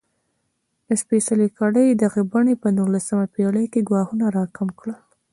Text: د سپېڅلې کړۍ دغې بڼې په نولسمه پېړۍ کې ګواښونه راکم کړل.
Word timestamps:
د 0.87 0.89
سپېڅلې 1.01 1.47
کړۍ 1.59 1.87
دغې 2.03 2.23
بڼې 2.31 2.55
په 2.61 2.67
نولسمه 2.77 3.25
پېړۍ 3.33 3.65
کې 3.73 3.87
ګواښونه 3.89 4.25
راکم 4.37 4.69
کړل. 4.79 4.97